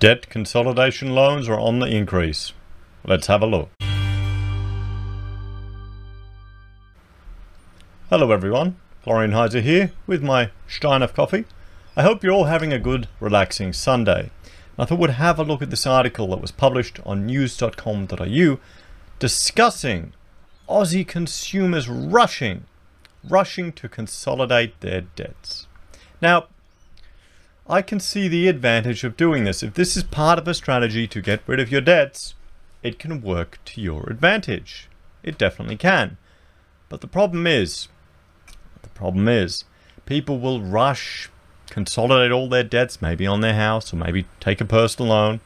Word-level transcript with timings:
Debt 0.00 0.30
consolidation 0.30 1.14
loans 1.14 1.46
are 1.46 1.60
on 1.60 1.78
the 1.78 1.86
increase. 1.86 2.54
Let's 3.04 3.26
have 3.26 3.42
a 3.42 3.46
look. 3.46 3.68
Hello 8.08 8.32
everyone, 8.32 8.76
Florian 9.02 9.32
Heise 9.32 9.62
here 9.62 9.92
with 10.06 10.22
my 10.22 10.52
Stein 10.66 11.02
of 11.02 11.12
coffee. 11.12 11.44
I 11.98 12.02
hope 12.02 12.24
you're 12.24 12.32
all 12.32 12.44
having 12.44 12.72
a 12.72 12.78
good, 12.78 13.08
relaxing 13.20 13.74
Sunday. 13.74 14.30
I 14.78 14.86
thought 14.86 14.98
we'd 14.98 15.10
have 15.10 15.38
a 15.38 15.44
look 15.44 15.60
at 15.60 15.68
this 15.68 15.86
article 15.86 16.28
that 16.28 16.40
was 16.40 16.50
published 16.50 16.98
on 17.04 17.26
news.com.au 17.26 18.58
discussing 19.18 20.14
Aussie 20.66 21.06
consumers 21.06 21.90
rushing, 21.90 22.64
rushing 23.22 23.70
to 23.72 23.86
consolidate 23.86 24.80
their 24.80 25.02
debts. 25.02 25.66
Now, 26.22 26.46
I 27.70 27.82
can 27.82 28.00
see 28.00 28.26
the 28.26 28.48
advantage 28.48 29.04
of 29.04 29.16
doing 29.16 29.44
this. 29.44 29.62
If 29.62 29.74
this 29.74 29.96
is 29.96 30.02
part 30.02 30.40
of 30.40 30.48
a 30.48 30.54
strategy 30.54 31.06
to 31.06 31.22
get 31.22 31.40
rid 31.46 31.60
of 31.60 31.70
your 31.70 31.80
debts, 31.80 32.34
it 32.82 32.98
can 32.98 33.22
work 33.22 33.60
to 33.66 33.80
your 33.80 34.10
advantage. 34.10 34.88
It 35.22 35.38
definitely 35.38 35.76
can. 35.76 36.16
But 36.88 37.00
the 37.00 37.06
problem 37.06 37.46
is, 37.46 37.86
the 38.82 38.88
problem 38.88 39.28
is, 39.28 39.62
people 40.04 40.40
will 40.40 40.60
rush, 40.60 41.30
consolidate 41.68 42.32
all 42.32 42.48
their 42.48 42.64
debts, 42.64 43.00
maybe 43.00 43.24
on 43.24 43.40
their 43.40 43.54
house 43.54 43.92
or 43.92 43.96
maybe 43.96 44.26
take 44.40 44.60
a 44.60 44.64
personal 44.64 45.12
loan, 45.12 45.40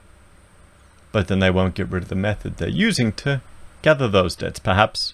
but 1.13 1.29
then 1.29 1.41
they 1.41 1.51
won't 1.51 1.75
get 1.75 1.91
rid 1.91 2.05
of 2.05 2.09
the 2.09 2.15
method 2.15 2.57
they're 2.57 2.69
using 2.71 3.13
to 3.13 3.43
gather 3.83 4.09
those 4.09 4.35
debts, 4.35 4.59
perhaps 4.59 5.13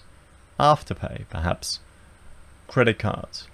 afterpay, 0.57 1.25
perhaps 1.29 1.81
credit 2.69 2.97
cards. 2.97 3.49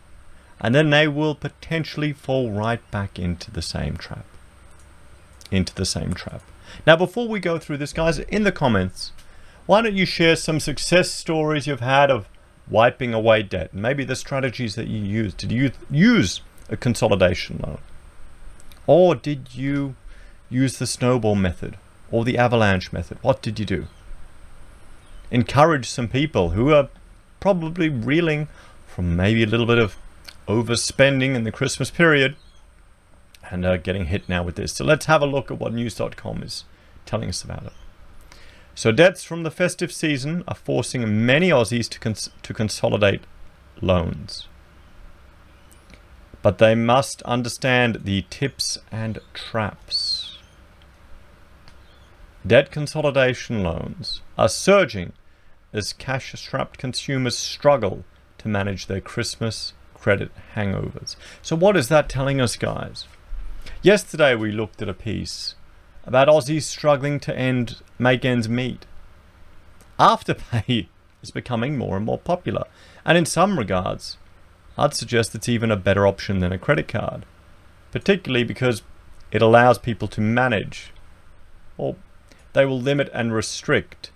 And 0.59 0.73
then 0.73 0.89
they 0.89 1.07
will 1.07 1.35
potentially 1.35 2.13
fall 2.13 2.51
right 2.51 2.79
back 2.91 3.19
into 3.19 3.51
the 3.51 3.61
same 3.61 3.97
trap. 3.97 4.25
Into 5.51 5.73
the 5.73 5.85
same 5.85 6.13
trap. 6.13 6.41
Now, 6.85 6.95
before 6.95 7.27
we 7.27 7.39
go 7.39 7.57
through 7.57 7.77
this, 7.77 7.93
guys, 7.93 8.19
in 8.19 8.43
the 8.43 8.51
comments, 8.51 9.11
why 9.65 9.81
don't 9.81 9.95
you 9.95 10.05
share 10.05 10.35
some 10.35 10.59
success 10.59 11.11
stories 11.11 11.67
you've 11.67 11.79
had 11.79 12.09
of 12.09 12.27
wiping 12.69 13.13
away 13.13 13.43
debt? 13.43 13.73
Maybe 13.73 14.03
the 14.03 14.15
strategies 14.15 14.75
that 14.75 14.87
you 14.87 14.99
used. 14.99 15.37
Did 15.37 15.51
you 15.51 15.71
use 15.89 16.41
a 16.69 16.77
consolidation 16.77 17.61
loan? 17.65 17.79
Or 18.87 19.15
did 19.15 19.55
you 19.55 19.95
use 20.49 20.77
the 20.77 20.87
snowball 20.87 21.35
method 21.35 21.77
or 22.09 22.25
the 22.25 22.37
avalanche 22.37 22.91
method? 22.91 23.17
What 23.21 23.41
did 23.41 23.59
you 23.59 23.65
do? 23.65 23.87
encourage 25.31 25.89
some 25.89 26.07
people 26.07 26.51
who 26.51 26.73
are 26.73 26.89
probably 27.39 27.89
reeling 27.89 28.47
from 28.87 29.15
maybe 29.15 29.43
a 29.43 29.47
little 29.47 29.65
bit 29.65 29.77
of 29.77 29.97
overspending 30.47 31.35
in 31.35 31.43
the 31.43 31.51
Christmas 31.51 31.91
period 31.91 32.35
and 33.49 33.65
are 33.65 33.77
getting 33.77 34.05
hit 34.05 34.27
now 34.27 34.43
with 34.43 34.55
this. 34.55 34.73
So 34.73 34.83
let's 34.83 35.05
have 35.05 35.21
a 35.21 35.25
look 35.25 35.51
at 35.51 35.59
what 35.59 35.73
news.com 35.73 36.43
is 36.43 36.65
telling 37.05 37.29
us 37.29 37.43
about 37.43 37.63
it. 37.63 37.73
So 38.75 38.91
debts 38.91 39.23
from 39.23 39.43
the 39.43 39.51
festive 39.51 39.91
season 39.91 40.43
are 40.47 40.55
forcing 40.55 41.25
many 41.25 41.49
Aussies 41.49 41.89
to, 41.89 41.99
cons- 41.99 42.29
to 42.43 42.53
consolidate 42.53 43.21
loans. 43.81 44.47
But 46.41 46.59
they 46.59 46.75
must 46.75 47.21
understand 47.23 48.01
the 48.03 48.25
tips 48.29 48.77
and 48.91 49.19
traps. 49.33 50.37
Debt 52.45 52.71
consolidation 52.71 53.63
loans 53.63 54.21
are 54.37 54.47
surging 54.47 55.13
as 55.73 55.91
cash 55.91 56.33
strapped 56.39 56.77
consumers 56.77 57.37
struggle 57.37 58.05
to 58.37 58.47
manage 58.47 58.85
their 58.85 59.01
Christmas 59.01 59.73
credit 60.07 60.31
hangovers. 60.55 61.17
So, 61.41 61.53
what 61.53 61.75
is 61.75 61.89
that 61.89 62.07
telling 62.07 62.39
us, 62.39 62.55
guys? 62.55 63.07
Yesterday, 63.81 64.35
we 64.35 64.53
looked 64.53 64.81
at 64.81 64.87
a 64.87 64.93
piece 64.93 65.55
about 66.05 66.29
Aussies 66.29 66.61
struggling 66.61 67.19
to 67.19 67.37
end 67.37 67.81
make 67.99 68.23
ends 68.23 68.47
meet. 68.47 68.85
Afterpay 69.99 70.87
is 71.21 71.31
becoming 71.31 71.77
more 71.77 71.97
and 71.97 72.05
more 72.05 72.19
popular, 72.19 72.63
and 73.03 73.17
in 73.17 73.25
some 73.25 73.59
regards, 73.59 74.15
I'd 74.77 74.93
suggest 74.93 75.35
it's 75.35 75.49
even 75.49 75.71
a 75.71 75.75
better 75.75 76.07
option 76.07 76.39
than 76.39 76.53
a 76.53 76.57
credit 76.57 76.87
card, 76.87 77.25
particularly 77.91 78.45
because 78.45 78.83
it 79.33 79.41
allows 79.41 79.77
people 79.77 80.07
to 80.07 80.21
manage 80.21 80.93
or 81.77 81.97
they 82.53 82.65
will 82.65 82.79
limit 82.79 83.09
and 83.13 83.33
restrict 83.33 84.11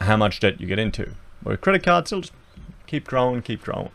how 0.00 0.16
much 0.16 0.40
debt 0.40 0.60
you 0.60 0.66
get 0.66 0.80
into. 0.80 1.12
Where 1.44 1.56
credit 1.56 1.84
cards 1.84 2.10
will 2.10 2.22
just 2.22 2.32
keep 2.88 3.06
growing, 3.06 3.40
keep 3.42 3.62
growing. 3.62 3.92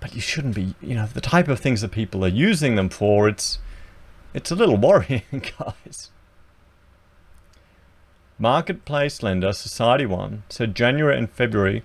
But 0.00 0.14
you 0.14 0.20
shouldn't 0.20 0.54
be, 0.54 0.74
you 0.80 0.94
know, 0.94 1.06
the 1.06 1.20
type 1.20 1.48
of 1.48 1.58
things 1.58 1.80
that 1.80 1.90
people 1.90 2.24
are 2.24 2.28
using 2.28 2.76
them 2.76 2.88
for, 2.88 3.28
it's 3.28 3.58
it's 4.34 4.50
a 4.50 4.54
little 4.54 4.76
worrying, 4.88 5.22
guys. 5.58 6.10
Marketplace 8.38 9.22
lender 9.22 9.48
SocietyOne 9.48 10.42
said 10.50 10.74
January 10.74 11.16
and 11.16 11.30
February 11.30 11.82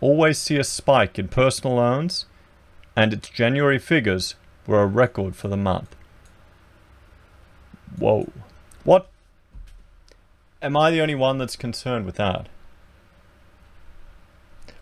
always 0.00 0.38
see 0.38 0.56
a 0.58 0.64
spike 0.64 1.18
in 1.18 1.28
personal 1.28 1.76
loans, 1.76 2.26
and 2.94 3.12
its 3.12 3.30
January 3.30 3.78
figures 3.78 4.34
were 4.66 4.82
a 4.82 4.86
record 4.86 5.34
for 5.34 5.48
the 5.48 5.56
month. 5.56 5.96
Whoa. 7.96 8.30
What 8.84 9.08
am 10.62 10.76
I 10.76 10.90
the 10.90 11.00
only 11.00 11.14
one 11.14 11.38
that's 11.38 11.56
concerned 11.56 12.04
with 12.04 12.16
that? 12.16 12.48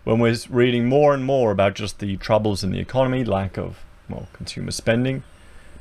When 0.06 0.21
we're 0.21 0.37
reading 0.50 0.87
more 0.87 1.15
and 1.15 1.25
more 1.25 1.50
about 1.50 1.75
just 1.75 1.99
the 1.99 2.17
troubles 2.19 2.62
in 2.62 2.71
the 2.71 2.78
economy, 2.78 3.25
lack 3.25 3.59
of, 3.59 3.81
well, 4.09 4.28
consumer 4.33 4.71
spending, 4.71 5.25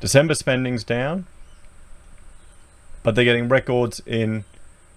December 0.01 0.33
spending's 0.33 0.83
down, 0.83 1.27
but 3.03 3.13
they're 3.13 3.23
getting 3.23 3.47
records 3.47 4.01
in 4.03 4.43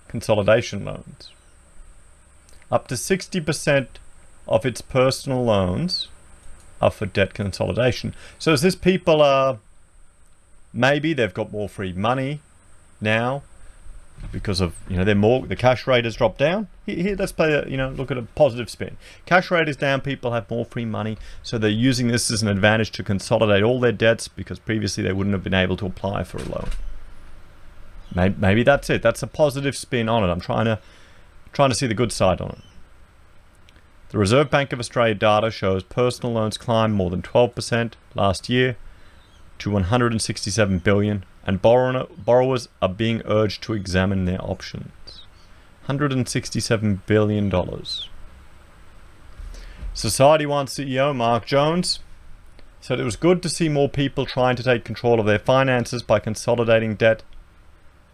consolidation 0.09 0.83
loans. 0.87 1.31
Up 2.73 2.89
to 2.89 2.95
60% 2.95 3.89
of 4.47 4.65
its 4.65 4.81
personal 4.81 5.45
loans 5.45 6.09
are 6.81 6.91
for 6.91 7.05
debt 7.05 7.35
consolidation. 7.35 8.15
So 8.39 8.55
is 8.55 8.63
this 8.63 8.77
people 8.77 9.21
are 9.21 9.59
maybe 10.73 11.13
they've 11.13 11.35
got 11.35 11.53
more 11.53 11.69
free 11.69 11.93
money 11.93 12.41
now 12.99 13.43
because 14.31 14.61
of 14.61 14.75
you 14.89 14.97
know 14.97 15.05
their 15.05 15.15
more 15.15 15.47
the 15.47 15.57
cash 15.57 15.87
rate 15.87 16.05
has 16.05 16.17
dropped 16.17 16.39
down. 16.39 16.69
Here, 16.87 17.17
let's 17.17 17.33
play 17.33 17.53
a, 17.53 17.67
you 17.69 17.77
know 17.77 17.91
look 17.91 18.11
at 18.11 18.19
a 18.19 18.23
positive 18.23 18.69
spin. 18.71 18.97
Cash 19.27 19.51
rate 19.51 19.69
is 19.69 19.77
down. 19.77 20.01
People 20.01 20.33
have 20.33 20.51
more 20.51 20.65
free 20.65 20.85
money, 20.85 21.19
so 21.43 21.59
they're 21.59 21.71
using 21.71 22.09
this 22.09 22.31
as 22.31 22.43
an 22.43 22.49
advantage 22.49 22.91
to 22.93 23.03
consolidate 23.03 23.63
all 23.63 23.81
their 23.81 23.93
debts 23.93 24.29
because 24.29 24.59
previously 24.59 25.03
they 25.03 25.13
wouldn't 25.13 25.35
have 25.35 25.45
been 25.45 25.55
able 25.55 25.77
to 25.77 25.87
apply 25.87 26.25
for 26.25 26.39
a 26.39 26.45
loan. 26.45 26.69
Maybe, 28.15 28.35
maybe 28.39 28.63
that's 28.63 28.89
it. 28.91 29.03
That's 29.03 29.23
a 29.23 29.27
positive 29.27 29.77
spin 29.77 30.09
on 30.09 30.25
it. 30.25 30.33
I'm 30.33 30.41
trying 30.41 30.67
to 30.67 30.79
trying 31.53 31.71
to 31.71 31.75
see 31.75 31.87
the 31.87 31.95
good 31.95 32.13
side 32.13 32.41
on 32.41 32.51
it. 32.51 32.59
The 34.11 34.19
Reserve 34.19 34.49
Bank 34.49 34.73
of 34.73 34.81
Australia 34.81 35.15
data 35.15 35.51
shows 35.51 35.83
personal 35.83 36.33
loans 36.33 36.57
climbed 36.57 36.95
more 36.95 37.11
than 37.11 37.21
12% 37.21 37.93
last 38.15 38.49
year 38.49 38.77
to 39.59 39.71
167 39.71 40.79
billion 40.79 41.25
and 41.49 41.63
borrowers 41.63 42.69
are 42.83 42.91
being 42.91 43.23
urged 43.25 43.63
to 43.63 43.73
examine 43.73 44.27
their 44.27 44.45
options. 44.45 45.23
$167 45.89 46.99
billion. 47.07 47.51
SocietyOne 47.51 47.97
CEO 50.69 51.17
Mark 51.17 51.47
Jones 51.47 52.01
said 52.83 53.01
it 53.01 53.05
was 53.05 53.17
good 53.17 53.43
to 53.43 53.49
see 53.49 53.71
more 53.71 53.89
people 53.89 54.27
trying 54.27 54.57
to 54.57 54.63
take 54.63 54.85
control 54.85 55.19
of 55.19 55.25
their 55.25 55.39
finances 55.39 56.03
by 56.03 56.19
consolidating 56.19 56.97
debt 56.97 57.23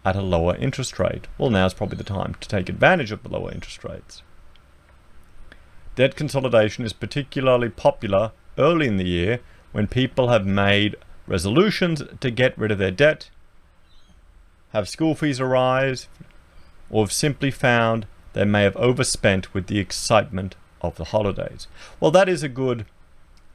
at 0.05 0.15
a 0.15 0.21
lower 0.21 0.55
interest 0.55 0.97
rate. 0.97 1.27
Well, 1.37 1.49
now's 1.49 1.73
probably 1.73 1.97
the 1.97 2.05
time 2.05 2.35
to 2.39 2.47
take 2.47 2.69
advantage 2.69 3.11
of 3.11 3.21
the 3.21 3.29
lower 3.29 3.51
interest 3.51 3.83
rates. 3.83 4.23
Debt 5.95 6.15
consolidation 6.15 6.85
is 6.85 6.93
particularly 6.93 7.67
popular 7.67 8.31
early 8.57 8.87
in 8.87 8.95
the 8.95 9.03
year 9.03 9.41
when 9.73 9.87
people 9.87 10.29
have 10.29 10.45
made 10.45 10.95
resolutions 11.27 12.03
to 12.19 12.31
get 12.31 12.57
rid 12.57 12.71
of 12.71 12.77
their 12.77 12.91
debt, 12.91 13.29
have 14.73 14.89
school 14.89 15.15
fees 15.15 15.39
arise, 15.39 16.07
or 16.89 17.03
have 17.03 17.11
simply 17.11 17.51
found 17.51 18.05
they 18.33 18.45
may 18.45 18.63
have 18.63 18.75
overspent 18.75 19.53
with 19.53 19.67
the 19.67 19.79
excitement 19.79 20.55
of 20.81 20.95
the 20.95 21.05
holidays. 21.05 21.67
Well, 21.99 22.11
that 22.11 22.29
is 22.29 22.43
a 22.43 22.49
good 22.49 22.85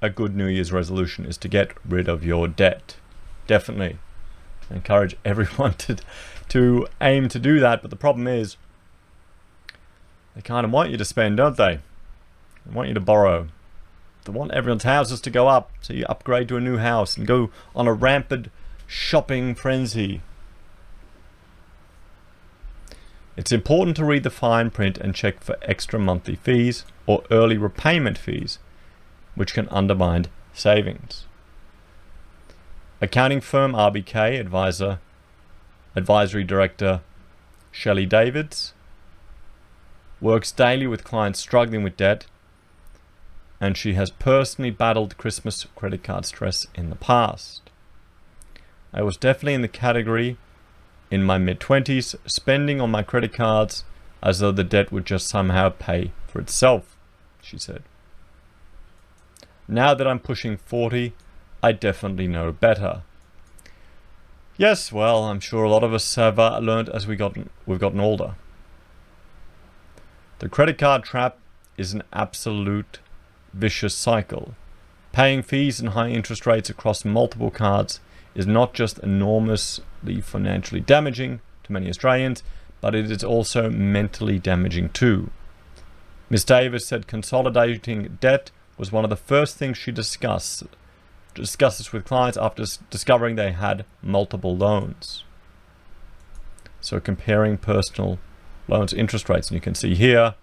a 0.03 0.09
good 0.09 0.35
New 0.35 0.47
Year's 0.47 0.73
resolution 0.73 1.27
is 1.27 1.37
to 1.37 1.49
get 1.49 1.73
rid 1.87 2.09
of 2.09 2.25
your 2.25 2.49
debt. 2.49 2.97
Definitely. 3.47 3.99
I 4.71 4.77
encourage 4.77 5.17
everyone 5.25 5.75
to 5.75 5.97
to 6.49 6.87
aim 7.01 7.29
to 7.29 7.39
do 7.39 7.61
that, 7.61 7.83
but 7.83 7.91
the 7.91 7.97
problem 7.97 8.27
is 8.27 8.57
they 10.35 10.43
kind 10.43 10.65
of 10.65 10.73
want 10.73 10.91
you 10.91 10.97
to 10.97 11.05
spend, 11.05 11.37
don't 11.37 11.57
they? 11.57 11.81
They 12.67 12.75
want 12.75 12.89
you 12.89 12.95
to 12.95 13.01
borrow. 13.01 13.49
They 14.25 14.33
want 14.33 14.53
everyone's 14.53 14.85
houses 14.85 15.21
to 15.23 15.31
go 15.31 15.49
up, 15.49 15.71
so 15.81 15.93
you 15.93 16.05
upgrade 16.09 16.49
to 16.49 16.57
a 16.57 16.61
new 16.61 16.77
house 16.77 17.17
and 17.17 17.27
go 17.27 17.51
on 17.75 17.87
a 17.87 17.93
rampant 17.93 18.49
shopping 18.87 19.55
frenzy. 19.55 20.21
It's 23.37 23.53
important 23.53 23.97
to 23.97 24.05
read 24.05 24.23
the 24.23 24.31
fine 24.31 24.71
print 24.71 24.99
and 24.99 25.15
check 25.15 25.43
for 25.43 25.57
extra 25.63 25.99
monthly 25.99 26.37
fees 26.37 26.85
or 27.07 27.25
early 27.31 27.57
repayment 27.57 28.19
fees, 28.19 28.59
which 29.35 29.55
can 29.55 29.69
undermine 29.71 30.27
savings. 30.53 31.25
Accounting 33.01 33.41
firm 33.41 33.73
RBK 33.73 34.39
advisor 34.39 34.99
advisory 35.97 36.45
director 36.45 37.01
Shelley 37.73 38.05
Davids 38.05 38.75
works 40.21 40.53
daily 40.53 40.87
with 40.87 41.03
clients 41.03 41.41
struggling 41.41 41.83
with 41.83 41.97
debt, 41.97 42.27
and 43.61 43.77
she 43.77 43.95
has 43.95 44.11
personally 44.11 44.71
battled 44.71 45.19
Christmas 45.19 45.67
credit 45.77 46.03
card 46.03 46.25
stress 46.25 46.67
in 46.75 46.91
the 46.91 46.97
past. 46.97 47.63
I 48.93 49.03
was 49.03 49.17
definitely 49.17 49.55
in 49.55 49.63
the 49.63 49.69
category 49.69 50.39
in 51.11 51.23
my 51.23 51.39
mid 51.39 51.61
20s, 51.61 52.15
spending 52.27 52.81
on 52.81 52.91
my 52.91 53.03
credit 53.03 53.33
cards 53.33 53.85
as 54.23 54.39
though 54.39 54.53
the 54.53 54.65
debt 54.65 54.91
would 54.93 55.05
just 55.05 55.29
somehow 55.29 55.69
pay 55.69 56.13
for 56.27 56.41
itself, 56.41 56.97
she 57.43 57.59
said. 57.59 57.83
Now 59.69 59.95
that 59.95 60.07
I'm 60.07 60.19
pushing 60.19 60.57
40, 60.57 61.13
I 61.63 61.73
definitely 61.73 62.27
know 62.27 62.53
better. 62.53 63.03
Yes, 64.57 64.93
well, 64.93 65.25
I'm 65.25 65.41
sure 65.41 65.65
a 65.65 65.71
lot 65.71 65.85
of 65.85 65.95
us 65.95 66.15
have 66.17 66.39
uh, 66.39 66.59
learned 66.59 66.89
as 66.91 67.07
we 67.07 67.17
gotten, 67.17 67.51
we've 67.67 67.79
gotten 67.79 68.01
older. 68.01 68.35
The 70.41 70.49
credit 70.49 70.79
card 70.79 71.05
trap 71.05 71.39
is 71.77 71.93
an 71.93 72.03
absolute 72.13 72.99
vicious 73.53 73.95
cycle. 73.95 74.55
Paying 75.13 75.43
fees 75.43 75.81
and 75.81 75.91
high 75.91 76.11
interest 76.11 76.47
rates 76.47 76.71
across 76.71 77.05
multiple 77.05 77.51
cards 77.51 78.01
is 78.35 78.47
not 78.47 78.75
just 78.75 78.99
enormously 79.01 80.21
financially 80.21 80.81
damaging 80.81 81.41
to 81.65 81.73
many 81.73 81.89
Australians, 81.89 82.43
but 82.81 82.95
it 82.95 83.11
is 83.11 83.25
also 83.25 83.69
mentally 83.69 84.39
damaging 84.39 84.89
too. 84.91 85.31
Ms. 86.29 86.45
Davis 86.45 86.87
said 86.87 87.09
consolidating 87.09 88.19
debt 88.21 88.51
was 88.79 88.93
one 88.93 89.05
of 89.05 89.11
the 89.11 89.17
first 89.17 89.57
things 89.57 89.77
she 89.77 89.93
discussed 89.93 90.63
discusses 91.35 91.93
with 91.93 92.05
clients 92.05 92.37
after 92.37 92.65
discovering 92.91 93.37
they 93.37 93.53
had 93.53 93.85
multiple 94.03 94.57
loans. 94.57 95.25
So 96.81 96.99
comparing 96.99 97.57
personal 97.59 98.19
loans 98.69 98.93
interest 98.93 99.29
rates, 99.29 99.49
and 99.49 99.55
you 99.55 99.61
can 99.61 99.75
see 99.75 99.95
here, 99.95 100.35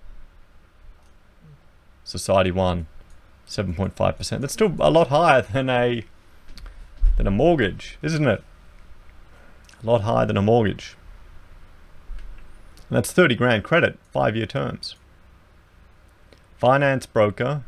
SocietyOne, 2.05 2.85
7.5%. 3.47 4.41
That's 4.41 4.53
still 4.53 4.73
a 4.79 4.91
lot 4.91 5.07
higher 5.07 5.41
than 5.41 5.69
a 5.69 6.03
than 7.17 7.27
a 7.27 7.31
mortgage, 7.31 7.97
isn't 8.01 8.27
it? 8.27 8.43
A 9.83 9.85
lot 9.85 10.01
higher 10.01 10.25
than 10.25 10.37
a 10.37 10.41
mortgage. 10.41 10.95
And 12.89 12.97
that's 12.97 13.11
30 13.11 13.35
grand 13.35 13.63
credit, 13.63 13.97
five 14.11 14.35
year 14.35 14.45
terms. 14.45 14.95
Finance 16.57 17.05
broker, 17.05 17.63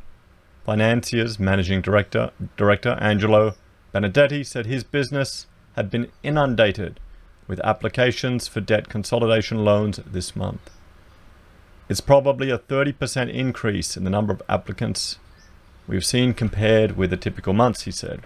Financiers 0.65 1.39
Managing 1.39 1.81
Director, 1.81 2.31
Director 2.57 2.97
Angelo 2.99 3.55
Benedetti 3.91 4.43
said 4.43 4.65
his 4.65 4.83
business 4.83 5.47
had 5.75 5.89
been 5.89 6.11
inundated 6.23 6.99
with 7.47 7.59
applications 7.61 8.47
for 8.47 8.61
debt 8.61 8.89
consolidation 8.89 9.65
loans 9.65 9.99
this 10.05 10.35
month. 10.35 10.69
It's 11.89 12.01
probably 12.01 12.51
a 12.51 12.59
30% 12.59 13.33
increase 13.33 13.97
in 13.97 14.03
the 14.03 14.11
number 14.11 14.31
of 14.31 14.43
applicants 14.47 15.17
we've 15.89 16.05
seen 16.05 16.35
compared 16.35 16.95
with 16.95 17.09
the 17.09 17.17
typical 17.17 17.51
months, 17.51 17.81
he 17.81 17.91
said. 17.91 18.21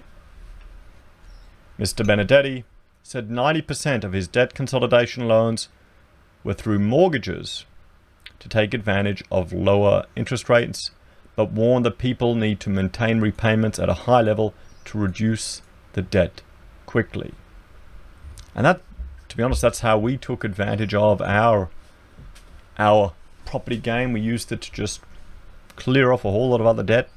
Mr. 1.79 2.05
Benedetti 2.05 2.65
said 3.01 3.29
90% 3.29 4.03
of 4.03 4.11
his 4.11 4.27
debt 4.27 4.53
consolidation 4.53 5.27
loans 5.29 5.69
were 6.43 6.53
through 6.53 6.79
mortgages 6.79 7.65
to 8.39 8.49
take 8.49 8.73
advantage 8.73 9.23
of 9.31 9.53
lower 9.53 10.05
interest 10.13 10.49
rates, 10.49 10.91
but 11.37 11.51
warned 11.51 11.85
that 11.85 11.97
people 11.97 12.35
need 12.35 12.59
to 12.59 12.69
maintain 12.69 13.21
repayments 13.21 13.79
at 13.79 13.89
a 13.89 13.93
high 13.93 14.21
level 14.21 14.53
to 14.83 14.97
reduce 14.97 15.61
the 15.93 16.01
debt 16.01 16.41
quickly. 16.85 17.33
And 18.53 18.65
that, 18.65 18.81
to 19.29 19.37
be 19.37 19.43
honest, 19.43 19.61
that's 19.61 19.79
how 19.79 19.97
we 19.97 20.17
took 20.17 20.43
advantage 20.43 20.93
of 20.93 21.21
our 21.21 21.69
our 22.77 23.13
property 23.45 23.77
game. 23.77 24.11
We 24.11 24.19
used 24.19 24.51
it 24.51 24.61
to 24.61 24.71
just 24.71 24.99
clear 25.75 26.11
off 26.11 26.25
a 26.25 26.31
whole 26.31 26.49
lot 26.49 26.59
of 26.59 26.67
other 26.67 26.83
debt 26.83 27.09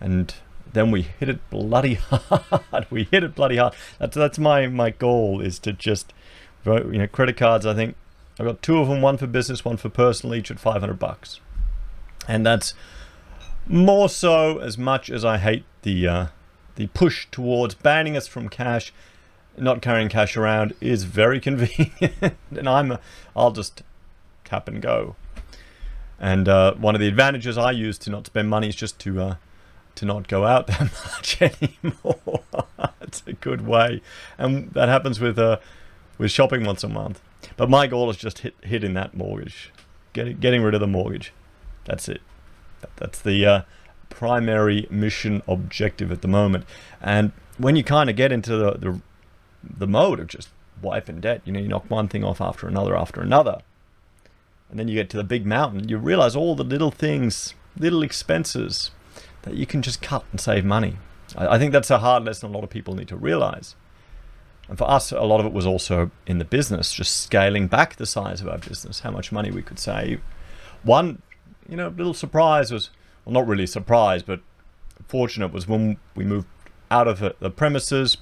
and 0.00 0.34
then 0.72 0.90
we 0.90 1.02
hit 1.02 1.28
it 1.28 1.50
bloody 1.50 1.94
hard. 1.94 2.86
we 2.90 3.04
hit 3.04 3.24
it 3.24 3.34
bloody 3.34 3.56
hard. 3.56 3.74
That's 3.98 4.16
that's 4.16 4.38
my 4.38 4.66
my 4.66 4.90
goal 4.90 5.40
is 5.40 5.58
to 5.60 5.72
just 5.72 6.12
you 6.64 6.98
know 6.98 7.06
credit 7.06 7.36
cards. 7.36 7.66
I 7.66 7.74
think 7.74 7.96
I've 8.38 8.46
got 8.46 8.62
two 8.62 8.78
of 8.78 8.88
them, 8.88 9.00
one 9.00 9.16
for 9.16 9.26
business, 9.26 9.64
one 9.64 9.76
for 9.76 9.88
personal, 9.88 10.34
each 10.34 10.50
at 10.50 10.58
500 10.58 10.98
bucks, 10.98 11.40
and 12.28 12.44
that's 12.44 12.74
more 13.66 14.08
so 14.08 14.58
as 14.58 14.76
much 14.76 15.10
as 15.10 15.24
I 15.24 15.38
hate 15.38 15.64
the 15.82 16.06
uh, 16.06 16.26
the 16.76 16.88
push 16.88 17.26
towards 17.30 17.74
banning 17.74 18.16
us 18.16 18.26
from 18.26 18.48
cash. 18.48 18.92
Not 19.58 19.80
carrying 19.80 20.10
cash 20.10 20.36
around 20.36 20.74
is 20.82 21.04
very 21.04 21.40
convenient, 21.48 22.36
and 22.50 22.68
I'm 22.68 22.92
a, 22.92 23.00
I'll 23.34 23.52
just 23.52 23.82
tap 24.44 24.68
and 24.68 24.82
go. 24.82 25.16
And 26.18 26.48
uh, 26.48 26.74
one 26.74 26.94
of 26.94 27.00
the 27.00 27.08
advantages 27.08 27.56
I 27.56 27.70
use 27.70 27.96
to 27.98 28.10
not 28.10 28.26
spend 28.26 28.50
money 28.50 28.68
is 28.68 28.74
just 28.74 28.98
to 29.00 29.20
uh, 29.20 29.34
to 29.96 30.04
not 30.04 30.28
go 30.28 30.44
out 30.44 30.66
that 30.68 30.80
much 31.12 31.42
anymore. 31.42 32.42
it's 33.00 33.22
a 33.26 33.32
good 33.32 33.66
way, 33.66 34.00
and 34.38 34.70
that 34.72 34.88
happens 34.88 35.20
with 35.20 35.38
uh, 35.38 35.58
with 36.18 36.30
shopping 36.30 36.64
once 36.64 36.84
a 36.84 36.88
month. 36.88 37.20
But 37.56 37.68
my 37.70 37.86
goal 37.86 38.10
is 38.10 38.16
just 38.16 38.40
hit, 38.40 38.54
hitting 38.62 38.94
that 38.94 39.16
mortgage, 39.16 39.72
getting 40.12 40.38
getting 40.38 40.62
rid 40.62 40.74
of 40.74 40.80
the 40.80 40.86
mortgage. 40.86 41.32
That's 41.84 42.08
it. 42.08 42.20
That's 42.96 43.20
the 43.20 43.46
uh, 43.46 43.62
primary 44.10 44.86
mission 44.90 45.42
objective 45.48 46.12
at 46.12 46.22
the 46.22 46.28
moment. 46.28 46.64
And 47.00 47.32
when 47.58 47.76
you 47.76 47.84
kind 47.84 48.08
of 48.10 48.16
get 48.16 48.32
into 48.32 48.56
the, 48.56 48.72
the 48.72 49.00
the 49.62 49.86
mode 49.86 50.20
of 50.20 50.28
just 50.28 50.48
wiping 50.82 51.20
debt, 51.20 51.42
you 51.44 51.52
know, 51.52 51.60
you 51.60 51.68
knock 51.68 51.90
one 51.90 52.08
thing 52.08 52.24
off 52.24 52.40
after 52.40 52.68
another 52.68 52.96
after 52.96 53.20
another. 53.20 53.60
And 54.68 54.78
then 54.78 54.88
you 54.88 54.94
get 54.94 55.10
to 55.10 55.16
the 55.16 55.24
big 55.24 55.46
mountain, 55.46 55.88
you 55.88 55.96
realize 55.96 56.34
all 56.34 56.56
the 56.56 56.64
little 56.64 56.90
things, 56.90 57.54
little 57.78 58.02
expenses, 58.02 58.90
that 59.46 59.54
you 59.54 59.64
can 59.64 59.80
just 59.80 60.02
cut 60.02 60.24
and 60.32 60.40
save 60.40 60.64
money. 60.64 60.98
I, 61.36 61.54
I 61.54 61.58
think 61.58 61.72
that's 61.72 61.90
a 61.90 61.98
hard 61.98 62.24
lesson 62.24 62.50
a 62.50 62.52
lot 62.52 62.64
of 62.64 62.70
people 62.70 62.94
need 62.94 63.08
to 63.08 63.16
realize. 63.16 63.74
And 64.68 64.76
for 64.76 64.90
us, 64.90 65.12
a 65.12 65.22
lot 65.22 65.38
of 65.38 65.46
it 65.46 65.52
was 65.52 65.64
also 65.64 66.10
in 66.26 66.38
the 66.38 66.44
business, 66.44 66.92
just 66.92 67.22
scaling 67.22 67.68
back 67.68 67.96
the 67.96 68.06
size 68.06 68.40
of 68.40 68.48
our 68.48 68.58
business, 68.58 69.00
how 69.00 69.12
much 69.12 69.30
money 69.30 69.50
we 69.50 69.62
could 69.62 69.78
save. 69.78 70.20
One, 70.82 71.22
you 71.68 71.76
know, 71.76 71.88
little 71.88 72.14
surprise 72.14 72.72
was, 72.72 72.90
well, 73.24 73.32
not 73.32 73.46
really 73.46 73.66
surprise, 73.66 74.24
but 74.24 74.40
fortunate 75.06 75.52
was 75.52 75.68
when 75.68 75.98
we 76.16 76.24
moved 76.24 76.48
out 76.90 77.06
of 77.06 77.20
the 77.20 77.50
premises, 77.50 78.16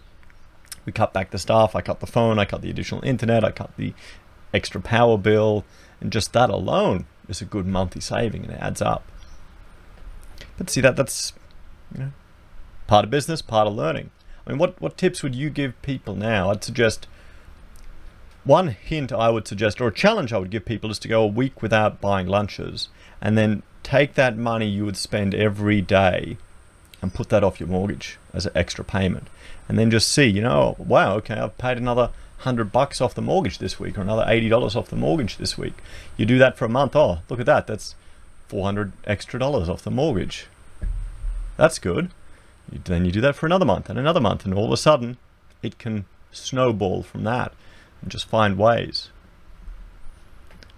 we 0.85 0.93
cut 0.93 1.15
back 1.15 1.31
the 1.31 1.39
staff, 1.39 1.75
I 1.75 1.81
cut 1.81 2.01
the 2.01 2.07
phone, 2.07 2.39
I 2.39 2.45
cut 2.45 2.61
the 2.61 2.71
additional 2.71 3.03
internet, 3.05 3.43
I 3.43 3.51
cut 3.51 3.75
the 3.79 3.95
extra 4.53 4.83
power 4.83 5.17
bill, 5.17 5.65
and 6.01 6.13
just 6.13 6.35
that 6.35 6.51
alone 6.51 7.07
is 7.27 7.41
a 7.41 7.47
good 7.47 7.67
monthly 7.67 8.03
saving 8.03 8.45
and 8.45 8.53
it 8.53 8.61
adds 8.61 8.83
up. 8.83 9.11
But 10.57 10.71
see 10.71 10.81
that 10.81 10.97
that's 10.97 11.33
you 11.93 12.01
know, 12.01 12.13
part 12.87 13.05
of 13.05 13.11
business, 13.11 13.43
part 13.43 13.67
of 13.67 13.75
learning. 13.75 14.11
I 14.47 14.51
mean, 14.51 14.59
what 14.59 14.81
what 14.81 14.97
tips 14.97 15.23
would 15.23 15.35
you 15.35 15.51
give 15.51 15.81
people 15.83 16.15
now? 16.15 16.51
I'd 16.51 16.65
suggest 16.65 17.07
one 18.45 18.69
hint 18.69 19.11
I 19.11 19.31
would 19.31 19.49
suggest, 19.49 19.81
or 19.81 19.89
a 19.89 19.95
challenge 19.95 20.33
I 20.33 20.39
would 20.39 20.51
give 20.51 20.67
people, 20.67 20.91
is 20.91 20.99
to 21.01 21.09
go 21.09 21.23
a 21.23 21.27
week 21.27 21.63
without 21.63 22.01
buying 22.01 22.27
lunches, 22.27 22.89
and 23.21 23.39
then 23.39 23.63
take 23.83 24.15
that 24.15 24.37
money 24.37 24.67
you 24.67 24.85
would 24.85 24.97
spend 24.97 25.35
every 25.35 25.81
day 25.81 26.37
and 27.01 27.15
put 27.15 27.31
that 27.31 27.45
off 27.45 27.61
your 27.61 27.69
mortgage 27.69 28.19
as 28.33 28.47
an 28.47 28.53
extra 28.55 28.85
payment, 28.85 29.29
and 29.69 29.79
then 29.79 29.91
just 29.91 30.09
see, 30.09 30.27
you 30.27 30.43
know, 30.43 30.77
wow, 30.79 31.17
okay, 31.17 31.35
I've 31.35 31.57
paid 31.59 31.79
another 31.79 32.11
hundred 32.39 32.71
bucks 32.71 33.01
off 33.01 33.15
the 33.15 33.23
mortgage 33.23 33.59
this 33.59 33.81
week, 33.81 33.97
or 33.97 34.03
another 34.03 34.25
eighty 34.29 34.51
dollars 34.51 34.77
off 34.77 34.89
the 34.91 34.97
mortgage 34.97 35.39
this 35.39 35.57
week. 35.57 35.75
You 36.19 36.27
do 36.27 36.39
that 36.39 36.59
for 36.59 36.67
a 36.67 36.69
month. 36.69 36.95
Oh, 36.95 37.21
look 37.31 37.41
at 37.41 37.47
that. 37.47 37.67
That's 37.67 37.95
400 38.55 38.93
extra 39.05 39.41
dollars 39.41 39.69
off 39.69 39.83
the 39.83 39.91
mortgage. 39.91 40.47
That's 41.57 41.81
good. 41.81 42.13
Then 42.71 43.05
you 43.05 43.11
do 43.11 43.21
that 43.21 43.35
for 43.35 43.47
another 43.47 43.65
month 43.65 43.91
and 43.91 43.99
another 43.99 44.21
month, 44.21 44.45
and 44.45 44.55
all 44.55 44.67
of 44.67 44.71
a 44.71 44.77
sudden, 44.77 45.17
it 45.61 45.77
can 45.77 46.05
snowball 46.31 47.03
from 47.03 47.25
that 47.25 47.53
and 48.01 48.13
just 48.13 48.29
find 48.29 48.57
ways. 48.57 49.11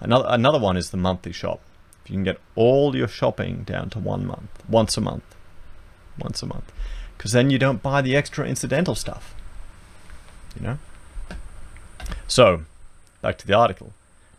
Another, 0.01 0.25
another 0.27 0.59
one 0.59 0.79
is 0.79 0.89
the 0.89 0.97
monthly 0.97 1.33
shop. 1.33 1.61
If 2.03 2.11
you 2.11 2.17
can 2.17 2.25
get 2.25 2.41
all 2.55 2.97
your 2.97 3.09
shopping 3.09 3.65
down 3.65 3.91
to 3.91 3.99
one 3.99 4.25
month, 4.25 4.65
once 4.67 4.97
a 4.97 5.03
month, 5.03 5.37
once 6.19 6.43
a 6.43 6.47
month, 6.47 6.73
because 7.19 7.33
then 7.33 7.51
you 7.51 7.59
don't 7.59 7.83
buy 7.83 8.01
the 8.01 8.17
extra 8.17 8.47
incidental 8.47 8.95
stuff. 8.95 9.35
You 10.59 10.67
know? 10.67 10.79
So, 12.27 12.63
back 13.21 13.37
to 13.37 13.47
the 13.47 13.53
article. 13.53 13.93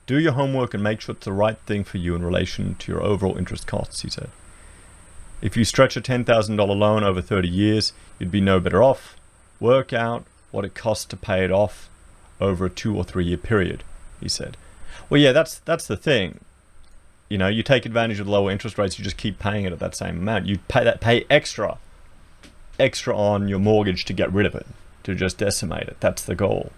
Do 0.08 0.18
your 0.18 0.32
homework 0.32 0.74
and 0.74 0.82
make 0.82 1.02
sure 1.02 1.14
it's 1.14 1.26
the 1.26 1.34
right 1.34 1.58
thing 1.66 1.84
for 1.84 1.98
you 1.98 2.16
in 2.16 2.24
relation 2.24 2.76
to 2.76 2.92
your 2.92 3.04
overall 3.04 3.38
interest 3.38 3.68
costs, 3.68 4.02
he 4.02 4.10
said. 4.10 4.30
If 5.42 5.58
you 5.58 5.66
stretch 5.66 5.98
a 5.98 6.02
$10,000 6.02 6.58
loan 6.80 7.04
over 7.04 7.22
30 7.22 7.48
years, 7.48 7.92
you'd 8.18 8.32
be 8.32 8.42
no 8.42 8.62
better 8.62 8.82
off. 8.82 9.18
Work 9.60 9.92
out 9.92 10.24
what 10.52 10.64
it 10.64 10.74
costs 10.74 11.06
to 11.06 11.18
pay 11.18 11.44
it 11.44 11.52
off 11.52 11.90
over 12.40 12.66
a 12.66 12.70
two 12.70 12.96
or 12.96 13.04
three 13.04 13.26
year 13.26 13.38
period, 13.38 13.84
he 14.22 14.30
said. 14.30 14.56
Well, 15.10 15.20
yeah, 15.20 15.32
that's 15.32 15.60
that's 15.60 15.88
the 15.88 15.98
thing. 15.98 16.40
You 17.30 17.38
know, 17.38 17.48
you 17.48 17.62
take 17.62 17.86
advantage 17.86 18.20
of 18.20 18.28
lower 18.28 18.50
interest 18.50 18.78
rates, 18.78 18.98
you 18.98 19.04
just 19.04 19.18
keep 19.18 19.40
paying 19.40 19.66
it 19.66 19.74
at 19.74 19.80
that 19.80 19.96
same 19.96 20.18
amount. 20.18 20.46
You 20.46 20.60
pay 20.68 20.84
that 20.84 21.02
pay 21.02 21.26
extra, 21.30 21.78
extra 22.80 23.16
on 23.16 23.48
your 23.48 23.60
mortgage 23.60 24.06
to 24.06 24.14
get 24.14 24.32
rid 24.32 24.46
of 24.46 24.56
it, 24.56 24.66
to 25.04 25.14
just 25.14 25.38
decimate 25.38 25.88
it. 25.88 25.98
That's 26.00 26.24
the 26.24 26.36
goal. 26.36 26.72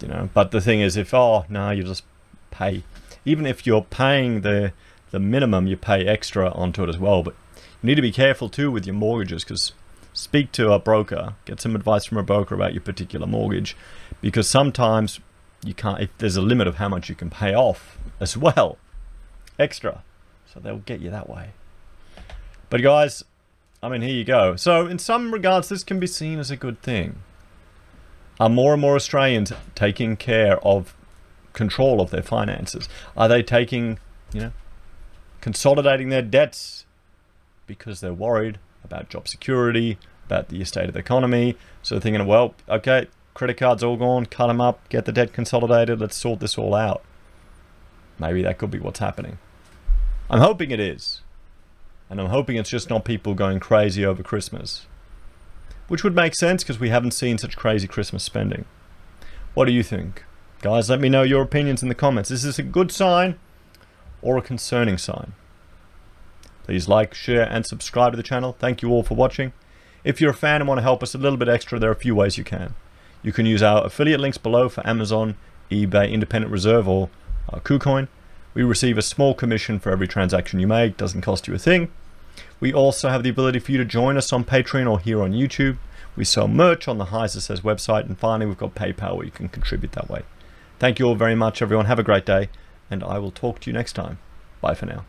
You 0.00 0.08
know. 0.08 0.28
But 0.34 0.50
the 0.50 0.60
thing 0.60 0.80
is, 0.80 0.96
if 0.96 1.12
oh 1.14 1.44
no, 1.48 1.70
you 1.70 1.82
just 1.82 2.04
pay, 2.50 2.82
even 3.24 3.46
if 3.46 3.66
you're 3.66 3.82
paying 3.82 4.42
the 4.42 4.72
the 5.10 5.18
minimum, 5.18 5.66
you 5.66 5.76
pay 5.76 6.06
extra 6.06 6.50
onto 6.50 6.82
it 6.82 6.88
as 6.88 6.98
well. 6.98 7.22
But 7.22 7.34
you 7.82 7.86
need 7.86 7.94
to 7.96 8.02
be 8.02 8.12
careful 8.12 8.48
too 8.48 8.70
with 8.70 8.86
your 8.86 8.94
mortgages 8.94 9.44
because 9.44 9.72
speak 10.12 10.52
to 10.52 10.72
a 10.72 10.78
broker, 10.78 11.34
get 11.44 11.60
some 11.60 11.76
advice 11.76 12.04
from 12.04 12.18
a 12.18 12.22
broker 12.22 12.54
about 12.54 12.74
your 12.74 12.82
particular 12.82 13.26
mortgage, 13.26 13.76
because 14.20 14.48
sometimes 14.48 15.20
you 15.64 15.74
can't. 15.74 16.02
If 16.02 16.10
there's 16.18 16.36
a 16.36 16.42
limit 16.42 16.66
of 16.66 16.76
how 16.76 16.88
much 16.88 17.08
you 17.08 17.14
can 17.14 17.30
pay 17.30 17.54
off 17.54 17.98
as 18.20 18.36
well, 18.36 18.78
extra, 19.58 20.02
so 20.52 20.60
they'll 20.60 20.78
get 20.78 21.00
you 21.00 21.10
that 21.10 21.28
way. 21.28 21.50
But 22.70 22.82
guys, 22.82 23.24
I 23.82 23.88
mean, 23.88 24.02
here 24.02 24.14
you 24.14 24.24
go. 24.24 24.56
So 24.56 24.86
in 24.86 24.98
some 24.98 25.32
regards, 25.32 25.68
this 25.68 25.84
can 25.84 26.00
be 26.00 26.06
seen 26.06 26.38
as 26.38 26.50
a 26.50 26.56
good 26.56 26.82
thing. 26.82 27.22
Are 28.40 28.48
more 28.48 28.72
and 28.72 28.80
more 28.80 28.94
Australians 28.94 29.52
taking 29.74 30.16
care 30.16 30.58
of 30.64 30.94
control 31.52 32.00
of 32.00 32.10
their 32.10 32.22
finances? 32.22 32.88
Are 33.16 33.28
they 33.28 33.42
taking, 33.42 33.98
you 34.32 34.40
know, 34.40 34.52
consolidating 35.40 36.08
their 36.08 36.22
debts 36.22 36.84
because 37.66 38.00
they're 38.00 38.14
worried 38.14 38.58
about 38.84 39.08
job 39.08 39.26
security, 39.26 39.98
about 40.26 40.48
the 40.48 40.64
state 40.64 40.86
of 40.86 40.94
the 40.94 41.00
economy? 41.00 41.56
So 41.82 41.96
they're 41.96 42.02
thinking, 42.02 42.26
well, 42.26 42.54
okay, 42.68 43.08
credit 43.34 43.56
cards 43.56 43.82
all 43.82 43.96
gone, 43.96 44.26
cut 44.26 44.46
them 44.46 44.60
up, 44.60 44.88
get 44.88 45.04
the 45.04 45.12
debt 45.12 45.32
consolidated, 45.32 46.00
let's 46.00 46.16
sort 46.16 46.40
this 46.40 46.56
all 46.56 46.74
out. 46.74 47.02
Maybe 48.18 48.42
that 48.42 48.58
could 48.58 48.70
be 48.70 48.78
what's 48.78 48.98
happening. 49.00 49.38
I'm 50.30 50.40
hoping 50.40 50.70
it 50.70 50.80
is. 50.80 51.22
And 52.10 52.20
I'm 52.20 52.28
hoping 52.28 52.56
it's 52.56 52.70
just 52.70 52.88
not 52.88 53.04
people 53.04 53.34
going 53.34 53.60
crazy 53.60 54.04
over 54.04 54.22
Christmas. 54.22 54.86
Which 55.88 56.04
would 56.04 56.14
make 56.14 56.34
sense 56.34 56.62
because 56.62 56.78
we 56.78 56.90
haven't 56.90 57.12
seen 57.12 57.38
such 57.38 57.56
crazy 57.56 57.88
Christmas 57.88 58.22
spending. 58.22 58.66
What 59.54 59.64
do 59.64 59.72
you 59.72 59.82
think? 59.82 60.24
Guys, 60.60 60.90
let 60.90 61.00
me 61.00 61.08
know 61.08 61.22
your 61.22 61.42
opinions 61.42 61.82
in 61.82 61.88
the 61.88 61.94
comments. 61.94 62.30
Is 62.30 62.42
this 62.42 62.58
a 62.58 62.62
good 62.62 62.92
sign 62.92 63.38
or 64.22 64.36
a 64.36 64.42
concerning 64.42 64.98
sign? 64.98 65.32
Please 66.64 66.88
like, 66.88 67.14
share, 67.14 67.50
and 67.50 67.64
subscribe 67.64 68.12
to 68.12 68.16
the 68.16 68.22
channel. 68.22 68.54
Thank 68.58 68.82
you 68.82 68.90
all 68.90 69.02
for 69.02 69.14
watching. 69.14 69.52
If 70.04 70.20
you're 70.20 70.32
a 70.32 70.34
fan 70.34 70.60
and 70.60 70.68
want 70.68 70.78
to 70.78 70.82
help 70.82 71.02
us 71.02 71.14
a 71.14 71.18
little 71.18 71.38
bit 71.38 71.48
extra, 71.48 71.78
there 71.78 71.88
are 71.90 71.94
a 71.94 71.96
few 71.96 72.14
ways 72.14 72.36
you 72.36 72.44
can. 72.44 72.74
You 73.22 73.32
can 73.32 73.46
use 73.46 73.62
our 73.62 73.84
affiliate 73.84 74.20
links 74.20 74.38
below 74.38 74.68
for 74.68 74.86
Amazon, 74.86 75.36
eBay, 75.70 76.10
Independent 76.10 76.52
Reserve, 76.52 76.86
or 76.86 77.08
uh, 77.52 77.60
KuCoin. 77.60 78.08
We 78.54 78.62
receive 78.62 78.98
a 78.98 79.02
small 79.02 79.34
commission 79.34 79.78
for 79.78 79.90
every 79.90 80.08
transaction 80.08 80.60
you 80.60 80.66
make, 80.66 80.96
doesn't 80.96 81.22
cost 81.22 81.48
you 81.48 81.54
a 81.54 81.58
thing. 81.58 81.90
We 82.60 82.72
also 82.72 83.08
have 83.08 83.22
the 83.22 83.30
ability 83.30 83.60
for 83.60 83.72
you 83.72 83.78
to 83.78 83.84
join 83.84 84.16
us 84.16 84.32
on 84.32 84.44
Patreon 84.44 84.90
or 84.90 84.98
here 84.98 85.22
on 85.22 85.32
YouTube. 85.32 85.78
We 86.16 86.24
sell 86.24 86.48
merch 86.48 86.88
on 86.88 86.98
the 86.98 87.06
Heise 87.06 87.42
Says 87.42 87.60
website, 87.60 88.06
and 88.06 88.18
finally, 88.18 88.46
we've 88.46 88.58
got 88.58 88.74
PayPal 88.74 89.16
where 89.16 89.26
you 89.26 89.30
can 89.30 89.48
contribute 89.48 89.92
that 89.92 90.10
way. 90.10 90.22
Thank 90.78 90.98
you 90.98 91.06
all 91.06 91.14
very 91.14 91.36
much, 91.36 91.62
everyone. 91.62 91.86
Have 91.86 92.00
a 92.00 92.04
great 92.04 92.26
day, 92.26 92.48
and 92.90 93.04
I 93.04 93.18
will 93.18 93.30
talk 93.30 93.60
to 93.60 93.70
you 93.70 93.74
next 93.74 93.92
time. 93.92 94.18
Bye 94.60 94.74
for 94.74 94.86
now. 94.86 95.04